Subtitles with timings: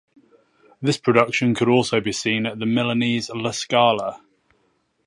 [0.81, 4.19] This production could also be seen at the Milanese La Scala.